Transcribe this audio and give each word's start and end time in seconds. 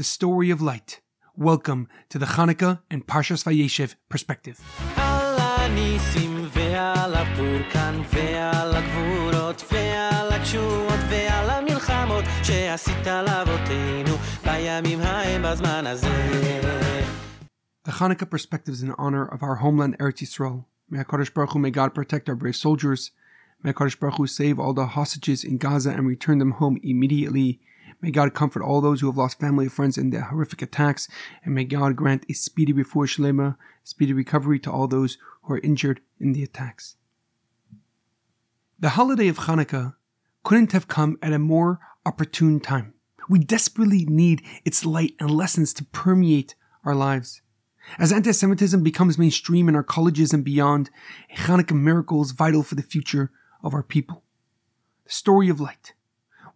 the 0.00 0.04
story 0.04 0.48
of 0.48 0.62
light. 0.62 1.02
Welcome 1.36 1.86
to 2.08 2.18
the 2.18 2.24
Hanukkah 2.24 2.80
and 2.90 3.06
Parshas 3.06 3.44
Vayeshev 3.44 3.96
perspective. 4.08 4.58
The 17.84 17.92
Hanukkah 17.92 18.30
perspective 18.30 18.72
is 18.72 18.82
in 18.82 18.92
honor 18.92 19.26
of 19.26 19.42
our 19.42 19.56
homeland 19.56 19.98
Eretz 19.98 20.22
Yisrael. 20.22 20.64
May 20.88 21.00
HaKadosh 21.04 21.34
Baruch 21.34 21.50
Hu, 21.50 21.58
may 21.58 21.70
God 21.70 21.94
protect 21.94 22.30
our 22.30 22.34
brave 22.34 22.56
soldiers. 22.56 23.10
May 23.62 23.74
HaKadosh 23.74 24.00
Baruch 24.00 24.16
Hu 24.16 24.26
save 24.26 24.58
all 24.58 24.72
the 24.72 24.86
hostages 24.86 25.44
in 25.44 25.58
Gaza 25.58 25.90
and 25.90 26.06
return 26.06 26.38
them 26.38 26.52
home 26.52 26.80
immediately. 26.82 27.60
May 28.00 28.10
God 28.10 28.32
comfort 28.32 28.62
all 28.62 28.80
those 28.80 29.00
who 29.00 29.06
have 29.08 29.18
lost 29.18 29.40
family 29.40 29.66
or 29.66 29.70
friends 29.70 29.98
in 29.98 30.10
the 30.10 30.22
horrific 30.22 30.62
attacks, 30.62 31.06
and 31.44 31.54
may 31.54 31.64
God 31.64 31.96
grant 31.96 32.24
a 32.28 32.32
speedy 32.32 32.72
shlema, 32.72 33.56
speedy 33.84 34.12
recovery 34.12 34.58
to 34.60 34.72
all 34.72 34.88
those 34.88 35.18
who 35.42 35.54
are 35.54 35.58
injured 35.58 36.00
in 36.18 36.32
the 36.32 36.42
attacks. 36.42 36.96
The 38.78 38.90
holiday 38.90 39.28
of 39.28 39.40
Hanukkah 39.40 39.96
couldn't 40.42 40.72
have 40.72 40.88
come 40.88 41.18
at 41.20 41.34
a 41.34 41.38
more 41.38 41.80
opportune 42.06 42.60
time. 42.60 42.94
We 43.28 43.38
desperately 43.38 44.06
need 44.06 44.42
its 44.64 44.86
light 44.86 45.14
and 45.20 45.30
lessons 45.30 45.74
to 45.74 45.84
permeate 45.84 46.54
our 46.84 46.94
lives. 46.94 47.42
As 47.98 48.12
anti 48.12 48.32
Semitism 48.32 48.82
becomes 48.82 49.18
mainstream 49.18 49.68
in 49.68 49.76
our 49.76 49.82
colleges 49.82 50.32
and 50.32 50.42
beyond, 50.42 50.90
a 51.30 51.36
Hanukkah 51.36 51.78
miracle 51.78 52.22
is 52.22 52.30
vital 52.30 52.62
for 52.62 52.74
the 52.74 52.82
future 52.82 53.30
of 53.62 53.74
our 53.74 53.82
people. 53.82 54.24
The 55.04 55.12
story 55.12 55.50
of 55.50 55.60
light. 55.60 55.92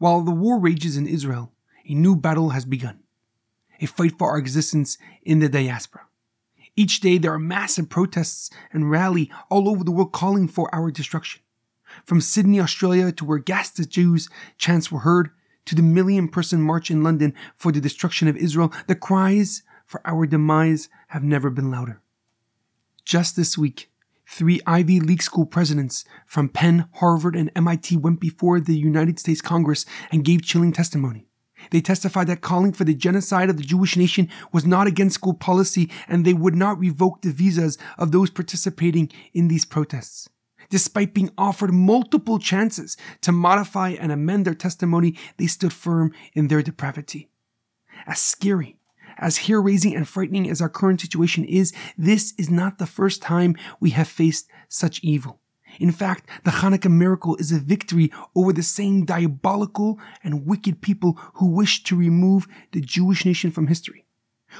While 0.04 0.20
the 0.20 0.32
war 0.32 0.58
rages 0.58 0.98
in 0.98 1.06
Israel, 1.06 1.50
a 1.88 1.94
new 1.94 2.14
battle 2.14 2.50
has 2.50 2.66
begun 2.66 2.98
a 3.80 3.86
fight 3.86 4.18
for 4.18 4.32
our 4.32 4.36
existence 4.36 4.98
in 5.22 5.38
the 5.38 5.48
diaspora. 5.48 6.02
Each 6.76 7.00
day 7.00 7.16
there 7.16 7.32
are 7.32 7.38
massive 7.38 7.88
protests 7.88 8.50
and 8.70 8.90
rally 8.90 9.30
all 9.48 9.66
over 9.66 9.82
the 9.82 9.90
world 9.90 10.12
calling 10.12 10.46
for 10.46 10.68
our 10.74 10.90
destruction. 10.90 11.40
From 12.04 12.20
Sydney, 12.20 12.60
Australia 12.60 13.12
to 13.12 13.24
where 13.24 13.38
Gaza 13.38 13.86
Jews 13.86 14.28
chants 14.58 14.92
were 14.92 14.98
heard, 14.98 15.30
to 15.64 15.74
the 15.74 15.80
million 15.80 16.28
person 16.28 16.60
march 16.60 16.90
in 16.90 17.02
London 17.02 17.32
for 17.56 17.72
the 17.72 17.80
destruction 17.80 18.28
of 18.28 18.36
Israel, 18.36 18.74
the 18.86 18.94
cries 18.94 19.62
for 19.86 20.02
our 20.04 20.26
demise 20.26 20.90
have 21.08 21.24
never 21.24 21.48
been 21.48 21.70
louder. 21.70 22.02
Just 23.06 23.36
this 23.36 23.56
week, 23.56 23.90
Three 24.26 24.60
Ivy 24.66 25.00
League 25.00 25.22
school 25.22 25.46
presidents 25.46 26.04
from 26.26 26.48
Penn, 26.48 26.88
Harvard, 26.94 27.36
and 27.36 27.50
MIT 27.54 27.96
went 27.98 28.20
before 28.20 28.58
the 28.58 28.76
United 28.76 29.18
States 29.18 29.40
Congress 29.40 29.84
and 30.10 30.24
gave 30.24 30.42
chilling 30.42 30.72
testimony. 30.72 31.26
They 31.70 31.80
testified 31.80 32.26
that 32.26 32.40
calling 32.40 32.72
for 32.72 32.84
the 32.84 32.94
genocide 32.94 33.48
of 33.48 33.56
the 33.56 33.62
Jewish 33.62 33.96
nation 33.96 34.28
was 34.52 34.66
not 34.66 34.86
against 34.86 35.14
school 35.14 35.34
policy 35.34 35.90
and 36.08 36.24
they 36.24 36.34
would 36.34 36.54
not 36.54 36.78
revoke 36.78 37.22
the 37.22 37.30
visas 37.30 37.78
of 37.98 38.12
those 38.12 38.30
participating 38.30 39.10
in 39.32 39.48
these 39.48 39.64
protests. 39.64 40.28
Despite 40.70 41.14
being 41.14 41.30
offered 41.36 41.72
multiple 41.72 42.38
chances 42.38 42.96
to 43.20 43.32
modify 43.32 43.90
and 43.90 44.10
amend 44.10 44.46
their 44.46 44.54
testimony, 44.54 45.16
they 45.36 45.46
stood 45.46 45.72
firm 45.72 46.12
in 46.32 46.48
their 46.48 46.62
depravity. 46.62 47.28
As 48.06 48.18
scary 48.18 48.76
as 49.18 49.38
hair 49.38 49.60
raising 49.60 49.94
and 49.94 50.08
frightening 50.08 50.48
as 50.48 50.60
our 50.60 50.68
current 50.68 51.00
situation 51.00 51.44
is, 51.44 51.72
this 51.96 52.34
is 52.38 52.50
not 52.50 52.78
the 52.78 52.86
first 52.86 53.22
time 53.22 53.56
we 53.80 53.90
have 53.90 54.08
faced 54.08 54.48
such 54.68 55.00
evil. 55.02 55.40
In 55.80 55.90
fact, 55.90 56.28
the 56.44 56.52
Hanukkah 56.52 56.90
miracle 56.90 57.36
is 57.36 57.50
a 57.50 57.58
victory 57.58 58.12
over 58.34 58.52
the 58.52 58.62
same 58.62 59.04
diabolical 59.04 59.98
and 60.22 60.46
wicked 60.46 60.80
people 60.80 61.18
who 61.34 61.48
wish 61.48 61.82
to 61.84 61.96
remove 61.96 62.46
the 62.72 62.80
Jewish 62.80 63.24
nation 63.24 63.50
from 63.50 63.66
history, 63.66 64.06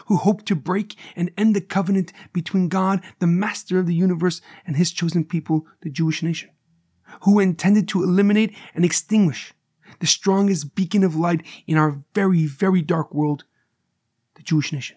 who 0.06 0.16
hope 0.16 0.44
to 0.46 0.56
break 0.56 0.96
and 1.14 1.30
end 1.36 1.54
the 1.54 1.60
covenant 1.60 2.12
between 2.32 2.68
God, 2.68 3.00
the 3.20 3.26
master 3.26 3.78
of 3.78 3.86
the 3.86 3.94
universe, 3.94 4.40
and 4.66 4.76
his 4.76 4.90
chosen 4.90 5.24
people, 5.24 5.66
the 5.82 5.90
Jewish 5.90 6.22
nation, 6.22 6.50
who 7.22 7.38
intended 7.38 7.86
to 7.88 8.02
eliminate 8.02 8.54
and 8.74 8.84
extinguish 8.84 9.54
the 10.00 10.06
strongest 10.06 10.74
beacon 10.74 11.04
of 11.04 11.14
light 11.14 11.42
in 11.66 11.76
our 11.76 12.02
very, 12.14 12.46
very 12.46 12.82
dark 12.82 13.14
world, 13.14 13.44
Jewish 14.44 14.72
nation. 14.72 14.96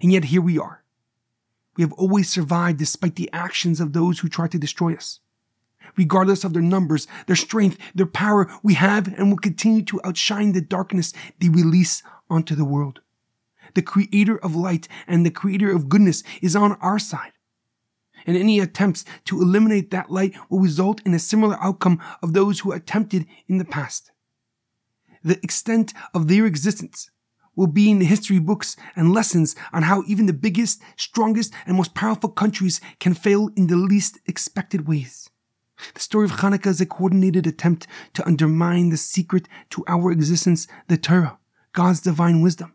And 0.00 0.12
yet 0.12 0.24
here 0.24 0.42
we 0.42 0.58
are. 0.58 0.82
We 1.76 1.82
have 1.82 1.92
always 1.92 2.28
survived 2.30 2.78
despite 2.78 3.16
the 3.16 3.30
actions 3.32 3.80
of 3.80 3.92
those 3.92 4.18
who 4.18 4.28
tried 4.28 4.52
to 4.52 4.58
destroy 4.58 4.94
us. 4.94 5.20
Regardless 5.96 6.44
of 6.44 6.52
their 6.52 6.62
numbers, 6.62 7.06
their 7.26 7.36
strength, 7.36 7.78
their 7.94 8.06
power, 8.06 8.50
we 8.62 8.74
have 8.74 9.08
and 9.18 9.30
will 9.30 9.38
continue 9.38 9.82
to 9.82 10.00
outshine 10.04 10.52
the 10.52 10.60
darkness 10.60 11.12
they 11.38 11.48
release 11.48 12.02
onto 12.30 12.54
the 12.54 12.64
world. 12.64 13.00
The 13.74 13.82
creator 13.82 14.38
of 14.38 14.54
light 14.54 14.86
and 15.06 15.24
the 15.24 15.30
creator 15.30 15.74
of 15.74 15.88
goodness 15.88 16.22
is 16.40 16.54
on 16.54 16.72
our 16.80 16.98
side. 16.98 17.32
And 18.26 18.36
any 18.36 18.60
attempts 18.60 19.04
to 19.24 19.40
eliminate 19.40 19.90
that 19.90 20.10
light 20.10 20.34
will 20.48 20.60
result 20.60 21.00
in 21.04 21.14
a 21.14 21.18
similar 21.18 21.56
outcome 21.60 22.00
of 22.22 22.32
those 22.32 22.60
who 22.60 22.72
attempted 22.72 23.26
in 23.48 23.58
the 23.58 23.64
past. 23.64 24.12
The 25.24 25.40
extent 25.42 25.92
of 26.14 26.28
their 26.28 26.46
existence 26.46 27.10
will 27.56 27.66
be 27.66 27.90
in 27.90 27.98
the 27.98 28.04
history 28.04 28.38
books 28.38 28.76
and 28.96 29.12
lessons 29.12 29.54
on 29.72 29.82
how 29.82 30.02
even 30.06 30.26
the 30.26 30.32
biggest, 30.32 30.82
strongest, 30.96 31.52
and 31.66 31.76
most 31.76 31.94
powerful 31.94 32.30
countries 32.30 32.80
can 32.98 33.14
fail 33.14 33.50
in 33.56 33.66
the 33.66 33.76
least 33.76 34.18
expected 34.26 34.86
ways. 34.86 35.28
The 35.94 36.00
story 36.00 36.26
of 36.26 36.32
Hanukkah 36.32 36.68
is 36.68 36.80
a 36.80 36.86
coordinated 36.86 37.46
attempt 37.46 37.86
to 38.14 38.26
undermine 38.26 38.90
the 38.90 38.96
secret 38.96 39.48
to 39.70 39.84
our 39.88 40.12
existence, 40.12 40.68
the 40.88 40.96
Torah, 40.96 41.38
God's 41.72 42.00
divine 42.00 42.40
wisdom. 42.40 42.74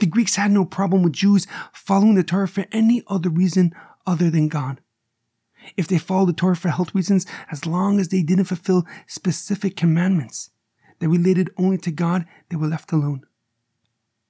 The 0.00 0.06
Greeks 0.06 0.36
had 0.36 0.50
no 0.50 0.64
problem 0.64 1.02
with 1.02 1.12
Jews 1.12 1.46
following 1.72 2.14
the 2.14 2.22
Torah 2.22 2.48
for 2.48 2.66
any 2.72 3.02
other 3.06 3.30
reason 3.30 3.74
other 4.06 4.30
than 4.30 4.48
God. 4.48 4.80
If 5.76 5.88
they 5.88 5.98
followed 5.98 6.30
the 6.30 6.32
Torah 6.32 6.56
for 6.56 6.70
health 6.70 6.94
reasons, 6.94 7.26
as 7.50 7.66
long 7.66 8.00
as 8.00 8.08
they 8.08 8.22
didn't 8.22 8.46
fulfill 8.46 8.86
specific 9.06 9.76
commandments 9.76 10.50
that 10.98 11.08
related 11.08 11.50
only 11.58 11.78
to 11.78 11.90
God, 11.90 12.26
they 12.48 12.56
were 12.56 12.66
left 12.66 12.92
alone 12.92 13.24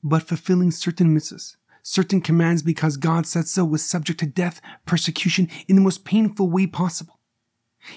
but 0.03 0.23
fulfilling 0.23 0.71
certain 0.71 1.17
mitzvahs, 1.17 1.57
certain 1.83 2.21
commands 2.21 2.63
because 2.63 2.97
God 2.97 3.27
said 3.27 3.49
so, 3.49 3.65
was 3.65 3.85
subject 3.85 4.21
to 4.21 4.27
death, 4.27 4.61
persecution 4.87 5.49
in 5.67 5.77
the 5.77 5.83
most 5.83 6.05
painful 6.05 6.51
way 6.51 6.67
possible. 6.67 7.19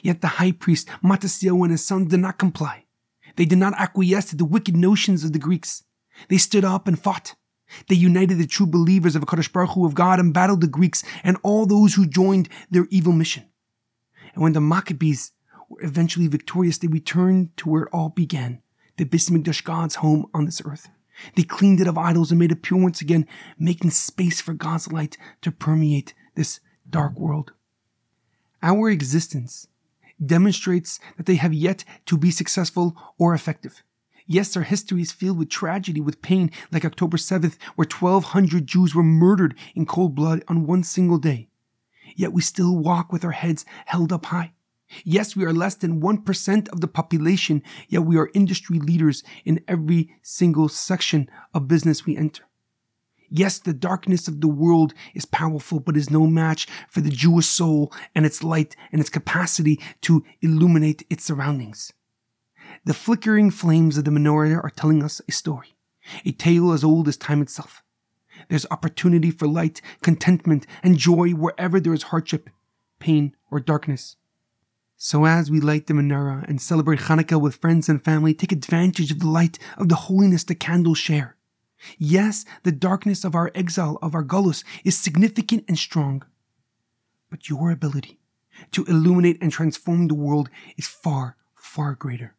Yet 0.01 0.21
the 0.21 0.27
high 0.27 0.51
priest, 0.51 0.87
Matisyahu 1.03 1.63
and 1.63 1.71
his 1.71 1.85
son 1.85 2.07
did 2.07 2.19
not 2.19 2.37
comply. 2.37 2.85
They 3.35 3.45
did 3.45 3.57
not 3.57 3.79
acquiesce 3.79 4.25
to 4.25 4.35
the 4.35 4.45
wicked 4.45 4.75
notions 4.75 5.23
of 5.23 5.33
the 5.33 5.39
Greeks. 5.39 5.83
They 6.29 6.37
stood 6.37 6.65
up 6.65 6.87
and 6.87 6.99
fought. 6.99 7.35
They 7.87 7.95
united 7.95 8.37
the 8.37 8.47
true 8.47 8.65
believers 8.65 9.15
of 9.15 9.23
Hakadosh 9.23 9.51
Baruch 9.51 9.71
Hu 9.71 9.85
of 9.85 9.95
God 9.95 10.19
and 10.19 10.33
battled 10.33 10.61
the 10.61 10.67
Greeks 10.67 11.03
and 11.23 11.37
all 11.41 11.65
those 11.65 11.93
who 11.93 12.05
joined 12.05 12.49
their 12.69 12.87
evil 12.89 13.13
mission. 13.13 13.45
And 14.33 14.43
when 14.43 14.53
the 14.53 14.61
Maccabees 14.61 15.31
were 15.69 15.81
eventually 15.81 16.27
victorious, 16.27 16.77
they 16.77 16.87
returned 16.87 17.55
to 17.57 17.69
where 17.69 17.83
it 17.83 17.89
all 17.93 18.09
began, 18.09 18.61
the 18.97 19.05
Beis 19.05 19.29
Hamikdash 19.29 19.63
God's 19.63 19.95
home 19.95 20.27
on 20.33 20.45
this 20.45 20.61
earth. 20.65 20.89
They 21.35 21.43
cleaned 21.43 21.81
it 21.81 21.87
of 21.87 21.97
idols 21.97 22.31
and 22.31 22.39
made 22.39 22.51
it 22.51 22.61
pure 22.61 22.81
once 22.81 23.01
again, 23.01 23.27
making 23.57 23.91
space 23.91 24.41
for 24.41 24.53
God's 24.53 24.91
light 24.91 25.17
to 25.41 25.51
permeate 25.51 26.13
this 26.35 26.59
dark 26.89 27.19
world. 27.19 27.53
Our 28.63 28.89
existence 28.89 29.67
demonstrates 30.23 30.99
that 31.17 31.25
they 31.25 31.35
have 31.35 31.53
yet 31.53 31.83
to 32.05 32.17
be 32.17 32.31
successful 32.31 32.95
or 33.17 33.33
effective. 33.33 33.83
Yes, 34.27 34.55
our 34.55 34.63
history 34.63 35.01
is 35.01 35.11
filled 35.11 35.39
with 35.39 35.49
tragedy, 35.49 35.99
with 35.99 36.21
pain, 36.21 36.51
like 36.71 36.85
October 36.85 37.17
7th, 37.17 37.57
where 37.75 37.87
1,200 37.87 38.65
Jews 38.65 38.95
were 38.95 39.03
murdered 39.03 39.55
in 39.75 39.85
cold 39.85 40.15
blood 40.15 40.43
on 40.47 40.65
one 40.65 40.83
single 40.83 41.17
day. 41.17 41.49
Yet 42.15 42.33
we 42.33 42.41
still 42.41 42.77
walk 42.77 43.11
with 43.11 43.25
our 43.25 43.31
heads 43.31 43.65
held 43.85 44.13
up 44.13 44.27
high. 44.27 44.53
Yes, 45.03 45.35
we 45.35 45.45
are 45.45 45.53
less 45.53 45.75
than 45.75 46.01
1% 46.01 46.69
of 46.69 46.81
the 46.81 46.87
population, 46.87 47.63
yet 47.87 48.01
we 48.01 48.17
are 48.17 48.31
industry 48.33 48.79
leaders 48.79 49.23
in 49.45 49.63
every 49.67 50.15
single 50.21 50.69
section 50.69 51.29
of 51.53 51.67
business 51.67 52.05
we 52.05 52.17
enter. 52.17 52.43
Yes, 53.29 53.59
the 53.59 53.73
darkness 53.73 54.27
of 54.27 54.41
the 54.41 54.49
world 54.49 54.93
is 55.13 55.25
powerful, 55.25 55.79
but 55.79 55.95
is 55.95 56.09
no 56.09 56.27
match 56.27 56.67
for 56.89 56.99
the 56.99 57.09
Jewish 57.09 57.47
soul 57.47 57.93
and 58.13 58.25
its 58.25 58.43
light 58.43 58.75
and 58.91 58.99
its 58.99 59.09
capacity 59.09 59.79
to 60.01 60.25
illuminate 60.41 61.05
its 61.09 61.23
surroundings. 61.23 61.93
The 62.83 62.93
flickering 62.93 63.49
flames 63.49 63.97
of 63.97 64.03
the 64.03 64.11
menorah 64.11 64.61
are 64.61 64.69
telling 64.69 65.01
us 65.01 65.21
a 65.29 65.31
story, 65.31 65.75
a 66.25 66.33
tale 66.33 66.73
as 66.73 66.83
old 66.83 67.07
as 67.07 67.15
time 67.15 67.41
itself. 67.41 67.83
There's 68.49 68.65
opportunity 68.69 69.31
for 69.31 69.47
light, 69.47 69.81
contentment, 70.01 70.67
and 70.83 70.97
joy 70.97 71.31
wherever 71.31 71.79
there 71.79 71.93
is 71.93 72.03
hardship, 72.03 72.49
pain, 72.99 73.35
or 73.49 73.61
darkness. 73.61 74.17
So 75.03 75.25
as 75.25 75.49
we 75.49 75.59
light 75.59 75.87
the 75.87 75.95
menorah 75.95 76.47
and 76.47 76.61
celebrate 76.61 76.99
Hanukkah 76.99 77.41
with 77.41 77.55
friends 77.55 77.89
and 77.89 78.05
family, 78.05 78.35
take 78.35 78.51
advantage 78.51 79.09
of 79.09 79.17
the 79.17 79.27
light 79.27 79.57
of 79.75 79.89
the 79.89 79.95
holiness 79.95 80.43
the 80.43 80.53
candles 80.53 80.99
share. 80.99 81.37
Yes, 81.97 82.45
the 82.61 82.71
darkness 82.71 83.23
of 83.23 83.33
our 83.33 83.49
exile, 83.55 83.97
of 84.03 84.13
our 84.13 84.23
galus, 84.23 84.63
is 84.83 84.95
significant 84.95 85.65
and 85.67 85.75
strong. 85.75 86.21
But 87.31 87.49
your 87.49 87.71
ability 87.71 88.19
to 88.73 88.85
illuminate 88.85 89.41
and 89.41 89.51
transform 89.51 90.07
the 90.07 90.13
world 90.13 90.51
is 90.77 90.85
far, 90.85 91.35
far 91.55 91.95
greater. 91.95 92.35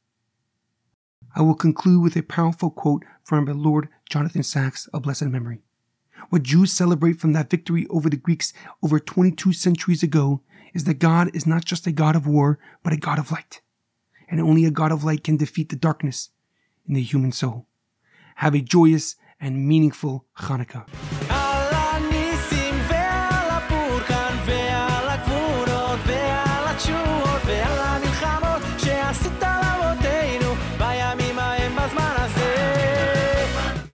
I 1.34 1.42
will 1.42 1.56
conclude 1.56 2.00
with 2.00 2.14
a 2.14 2.22
powerful 2.22 2.70
quote 2.70 3.02
from 3.24 3.48
our 3.48 3.54
Lord 3.54 3.88
Jonathan 4.08 4.44
Sacks 4.44 4.86
of 4.94 5.02
blessed 5.02 5.26
memory. 5.26 5.64
What 6.30 6.42
Jews 6.42 6.72
celebrate 6.72 7.18
from 7.18 7.32
that 7.32 7.50
victory 7.50 7.86
over 7.88 8.08
the 8.08 8.16
Greeks 8.16 8.52
over 8.82 8.98
22 8.98 9.52
centuries 9.52 10.02
ago 10.02 10.42
is 10.74 10.84
that 10.84 10.94
God 10.94 11.34
is 11.34 11.46
not 11.46 11.64
just 11.64 11.86
a 11.86 11.92
God 11.92 12.16
of 12.16 12.26
war, 12.26 12.58
but 12.82 12.92
a 12.92 12.96
God 12.96 13.18
of 13.18 13.30
light. 13.30 13.60
And 14.28 14.40
only 14.40 14.64
a 14.64 14.70
God 14.70 14.92
of 14.92 15.04
light 15.04 15.24
can 15.24 15.36
defeat 15.36 15.68
the 15.68 15.76
darkness 15.76 16.30
in 16.86 16.94
the 16.94 17.02
human 17.02 17.32
soul. 17.32 17.66
Have 18.36 18.54
a 18.54 18.60
joyous 18.60 19.16
and 19.40 19.66
meaningful 19.66 20.26
Hanukkah. 20.38 20.88